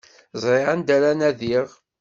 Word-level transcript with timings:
Ẓriɣ 0.41 0.67
anda 0.73 0.91
ara 0.97 1.11
nadiɣ. 1.19 1.67